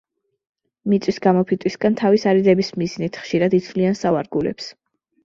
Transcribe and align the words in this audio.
მიწის 0.93 1.19
გამოფიტვისგან 1.25 1.97
თავის 2.01 2.25
არიდების 2.31 2.71
მიზნით, 2.85 3.21
ხშირად 3.27 3.55
იცვლიან 3.59 3.99
სავარგულებს. 4.01 4.73